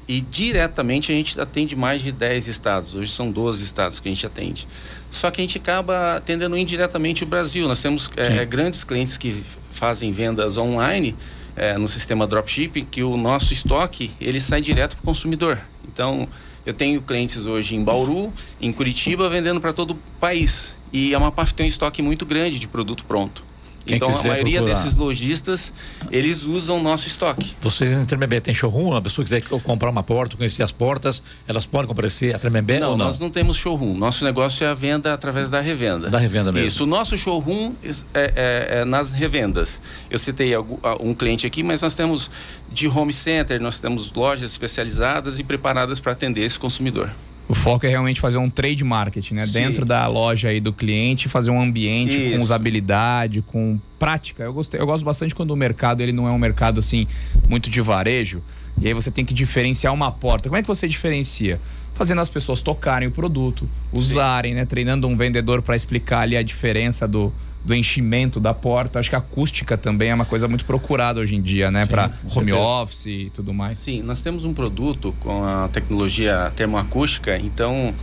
E 0.06 0.20
diretamente 0.20 1.10
a 1.10 1.14
gente 1.14 1.40
atende 1.40 1.74
mais 1.74 2.02
de 2.02 2.12
10 2.12 2.46
estados. 2.46 2.94
Hoje 2.94 3.10
são 3.10 3.30
12 3.30 3.64
estados 3.64 4.00
que 4.00 4.08
a 4.08 4.12
gente 4.12 4.26
atende. 4.26 4.68
Só 5.10 5.30
que 5.30 5.40
a 5.40 5.44
gente 5.44 5.56
acaba 5.56 6.16
atendendo 6.16 6.56
indiretamente 6.56 7.24
o 7.24 7.26
Brasil. 7.26 7.66
Nós 7.66 7.80
temos 7.80 8.10
é, 8.16 8.44
grandes 8.44 8.84
clientes 8.84 9.16
que 9.16 9.42
fazem 9.70 10.12
vendas 10.12 10.58
online 10.58 11.16
é, 11.56 11.78
no 11.78 11.88
sistema 11.88 12.26
dropshipping 12.26 12.84
que 12.84 13.02
o 13.02 13.16
nosso 13.16 13.52
estoque 13.52 14.10
ele 14.20 14.40
sai 14.40 14.60
direto 14.60 14.96
para 14.96 15.02
o 15.02 15.06
consumidor. 15.06 15.58
Então, 15.86 16.28
eu 16.66 16.74
tenho 16.74 17.00
clientes 17.00 17.46
hoje 17.46 17.74
em 17.74 17.82
Bauru, 17.82 18.32
em 18.60 18.72
Curitiba, 18.72 19.28
vendendo 19.28 19.60
para 19.60 19.72
todo 19.72 19.92
o 19.92 19.98
país. 20.20 20.74
E 20.92 21.14
a 21.14 21.20
Mapaf 21.20 21.52
tem 21.54 21.66
um 21.66 21.68
estoque 21.68 22.02
muito 22.02 22.26
grande 22.26 22.58
de 22.58 22.68
produto 22.68 23.04
pronto. 23.04 23.44
Quem 23.86 23.96
então 23.96 24.08
a 24.08 24.22
maioria 24.22 24.58
procurar. 24.58 24.82
desses 24.82 24.94
lojistas, 24.96 25.72
eles 26.10 26.44
usam 26.44 26.82
nosso 26.82 27.06
estoque. 27.06 27.54
Vocês 27.60 27.90
em 27.92 28.04
Tremembé 28.04 28.40
tem 28.40 28.54
showroom? 28.54 28.94
A 28.96 29.02
pessoa 29.02 29.24
quiser 29.24 29.42
comprar 29.42 29.90
uma 29.90 30.02
porta, 30.02 30.36
conhecer 30.36 30.62
as 30.62 30.72
portas, 30.72 31.22
elas 31.46 31.66
podem 31.66 31.86
comparecer 31.86 32.34
a 32.34 32.38
Tremembé 32.38 32.80
não, 32.80 32.92
ou 32.92 32.96
não? 32.96 33.06
nós 33.06 33.18
não 33.18 33.30
temos 33.30 33.56
showroom. 33.56 33.94
Nosso 33.94 34.24
negócio 34.24 34.64
é 34.64 34.68
a 34.68 34.74
venda 34.74 35.12
através 35.12 35.50
da 35.50 35.60
revenda. 35.60 36.08
Da 36.08 36.18
revenda 36.18 36.50
mesmo. 36.50 36.68
Isso. 36.68 36.84
O 36.84 36.86
nosso 36.86 37.16
showroom 37.18 37.74
é, 37.82 37.90
é, 38.14 38.80
é 38.80 38.84
nas 38.84 39.12
revendas. 39.12 39.80
Eu 40.10 40.18
citei 40.18 40.52
um 41.00 41.14
cliente 41.14 41.46
aqui, 41.46 41.62
mas 41.62 41.82
nós 41.82 41.94
temos 41.94 42.30
de 42.72 42.88
home 42.88 43.12
center, 43.12 43.60
nós 43.60 43.78
temos 43.78 44.12
lojas 44.12 44.50
especializadas 44.50 45.38
e 45.38 45.44
preparadas 45.44 46.00
para 46.00 46.12
atender 46.12 46.42
esse 46.42 46.58
consumidor. 46.58 47.10
O 47.48 47.54
foco 47.54 47.84
é 47.84 47.88
realmente 47.88 48.20
fazer 48.20 48.38
um 48.38 48.48
trade 48.48 48.82
marketing, 48.82 49.34
né? 49.34 49.46
Sim. 49.46 49.52
Dentro 49.52 49.84
da 49.84 50.06
loja 50.06 50.48
aí 50.48 50.60
do 50.60 50.72
cliente, 50.72 51.28
fazer 51.28 51.50
um 51.50 51.60
ambiente 51.60 52.16
Isso. 52.16 52.36
com 52.36 52.42
usabilidade, 52.42 53.42
com 53.42 53.78
prática. 53.98 54.42
Eu, 54.42 54.52
gostei, 54.52 54.80
eu 54.80 54.86
gosto 54.86 55.04
bastante 55.04 55.34
quando 55.34 55.50
o 55.50 55.56
mercado 55.56 56.00
ele 56.00 56.12
não 56.12 56.26
é 56.26 56.30
um 56.30 56.38
mercado 56.38 56.80
assim 56.80 57.06
muito 57.48 57.68
de 57.68 57.80
varejo. 57.80 58.42
E 58.80 58.88
aí 58.88 58.94
você 58.94 59.10
tem 59.10 59.24
que 59.24 59.34
diferenciar 59.34 59.92
uma 59.92 60.10
porta. 60.10 60.48
Como 60.48 60.56
é 60.56 60.62
que 60.62 60.68
você 60.68 60.88
diferencia? 60.88 61.60
Fazendo 61.94 62.20
as 62.20 62.28
pessoas 62.28 62.60
tocarem 62.60 63.06
o 63.06 63.10
produto, 63.10 63.68
usarem, 63.92 64.52
Sim. 64.52 64.58
né? 64.58 64.64
Treinando 64.64 65.06
um 65.06 65.16
vendedor 65.16 65.62
para 65.62 65.76
explicar 65.76 66.20
ali 66.20 66.36
a 66.36 66.42
diferença 66.42 67.06
do, 67.06 67.32
do 67.64 67.74
enchimento 67.74 68.40
da 68.40 68.52
porta. 68.52 68.98
Acho 68.98 69.10
que 69.10 69.16
a 69.16 69.20
acústica 69.20 69.78
também 69.78 70.10
é 70.10 70.14
uma 70.14 70.24
coisa 70.24 70.48
muito 70.48 70.64
procurada 70.64 71.20
hoje 71.20 71.36
em 71.36 71.40
dia, 71.40 71.70
né? 71.70 71.86
Para 71.86 72.10
home 72.34 72.52
office 72.52 73.06
e 73.06 73.30
tudo 73.32 73.54
mais. 73.54 73.78
Sim, 73.78 74.02
nós 74.02 74.20
temos 74.20 74.44
um 74.44 74.52
produto 74.52 75.14
com 75.20 75.44
a 75.44 75.68
tecnologia 75.68 76.52
termoacústica, 76.56 77.38
então 77.38 77.94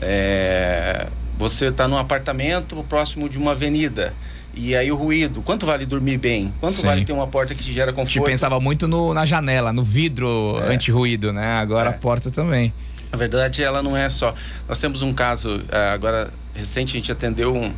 é, 0.00 1.08
você 1.38 1.66
está 1.66 1.88
num 1.88 1.96
apartamento 1.96 2.84
próximo 2.88 3.28
de 3.28 3.38
uma 3.38 3.52
avenida. 3.52 4.14
E 4.54 4.74
aí 4.74 4.90
o 4.90 4.96
ruído, 4.96 5.40
quanto 5.42 5.64
vale 5.64 5.86
dormir 5.86 6.16
bem? 6.16 6.52
Quanto 6.58 6.74
Sim. 6.74 6.86
vale 6.86 7.04
ter 7.04 7.12
uma 7.12 7.26
porta 7.26 7.54
que 7.54 7.62
te 7.62 7.72
gera 7.72 7.92
conforto? 7.92 8.10
A 8.10 8.12
gente 8.12 8.24
pensava 8.24 8.58
muito 8.58 8.88
no, 8.88 9.14
na 9.14 9.24
janela, 9.24 9.72
no 9.72 9.84
vidro 9.84 10.58
é. 10.62 10.74
anti-ruído, 10.74 11.32
né? 11.32 11.46
Agora 11.58 11.90
é. 11.90 11.92
a 11.92 11.96
porta 11.96 12.30
também. 12.30 12.72
Na 13.10 13.16
verdade, 13.16 13.62
ela 13.62 13.82
não 13.82 13.96
é 13.96 14.08
só. 14.08 14.34
Nós 14.66 14.78
temos 14.78 15.02
um 15.02 15.12
caso, 15.12 15.62
é, 15.70 15.90
agora 15.90 16.30
recente, 16.54 16.96
a 16.96 17.00
gente 17.00 17.12
atendeu 17.12 17.54
um, 17.54 17.72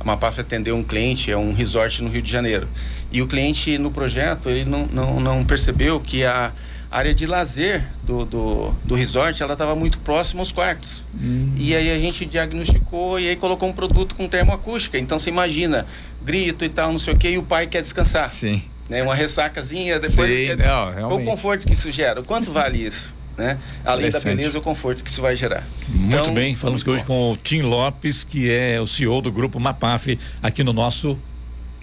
a 0.00 0.04
Mapaf 0.04 0.40
atendeu 0.40 0.76
um 0.76 0.82
cliente, 0.82 1.30
é 1.30 1.36
um 1.36 1.52
resort 1.52 2.02
no 2.02 2.10
Rio 2.10 2.22
de 2.22 2.30
Janeiro. 2.30 2.68
E 3.10 3.20
o 3.22 3.26
cliente 3.26 3.76
no 3.78 3.90
projeto, 3.90 4.48
ele 4.48 4.64
não, 4.64 4.86
não, 4.86 5.20
não 5.20 5.44
percebeu 5.44 6.00
que 6.00 6.24
a 6.24 6.52
área 6.90 7.14
de 7.14 7.26
lazer 7.26 7.86
do, 8.02 8.24
do, 8.24 8.74
do 8.84 8.94
resort, 8.94 9.42
ela 9.42 9.52
estava 9.54 9.74
muito 9.74 9.98
próxima 9.98 10.40
aos 10.40 10.52
quartos. 10.52 11.04
Hum. 11.14 11.54
E 11.56 11.74
aí 11.74 11.90
a 11.90 11.98
gente 11.98 12.24
diagnosticou 12.24 13.18
e 13.18 13.28
aí 13.28 13.36
colocou 13.36 13.68
um 13.68 13.72
produto 13.72 14.14
com 14.14 14.28
termoacústica. 14.28 14.98
Então 14.98 15.18
você 15.18 15.30
imagina, 15.30 15.86
grito 16.22 16.64
e 16.64 16.68
tal, 16.68 16.92
não 16.92 16.98
sei 16.98 17.14
o 17.14 17.16
que, 17.16 17.28
e 17.28 17.38
o 17.38 17.42
pai 17.42 17.66
quer 17.66 17.82
descansar. 17.82 18.28
Sim. 18.30 18.62
Né? 18.88 19.02
Uma 19.02 19.14
ressacazinha, 19.14 19.98
depois... 19.98 20.30
Sim, 20.30 20.46
quer 20.46 20.56
dizer, 20.56 20.68
não, 20.68 21.16
o 21.16 21.24
conforto 21.24 21.66
que 21.66 21.72
isso 21.72 21.90
gera? 21.90 22.22
Quanto 22.22 22.50
vale 22.50 22.86
isso? 22.86 23.12
né? 23.36 23.58
Além 23.84 24.10
da 24.10 24.20
beleza 24.20 24.56
e 24.56 24.60
o 24.60 24.62
conforto 24.62 25.02
que 25.02 25.10
isso 25.10 25.20
vai 25.20 25.36
gerar. 25.36 25.64
Muito 25.88 26.16
então, 26.16 26.34
bem, 26.34 26.54
falamos 26.54 26.86
hoje 26.86 27.04
com 27.04 27.32
o 27.32 27.36
Tim 27.36 27.62
Lopes, 27.62 28.24
que 28.24 28.50
é 28.50 28.80
o 28.80 28.86
CEO 28.86 29.20
do 29.20 29.32
grupo 29.32 29.58
Mapaf, 29.58 30.18
aqui 30.42 30.62
no 30.62 30.72
nosso 30.72 31.18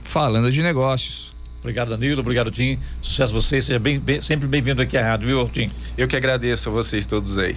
Falando 0.03 0.51
de 0.51 0.61
Negócios. 0.61 1.30
Obrigado, 1.61 1.89
Danilo. 1.89 2.21
Obrigado, 2.21 2.51
Tim. 2.51 2.77
Sucesso 3.01 3.31
a 3.31 3.39
vocês. 3.39 3.65
Seja 3.65 3.79
bem, 3.79 3.99
bem, 3.99 4.21
sempre 4.21 4.47
bem-vindo 4.47 4.81
aqui 4.81 4.97
à 4.97 5.07
rádio, 5.07 5.27
viu, 5.27 5.49
Tim? 5.49 5.69
Eu 5.97 6.07
que 6.07 6.15
agradeço 6.15 6.69
a 6.69 6.71
vocês 6.71 7.05
todos 7.05 7.37
aí. 7.37 7.55